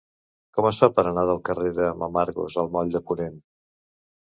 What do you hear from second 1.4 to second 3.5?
carrer de n'Amargós al moll de Ponent?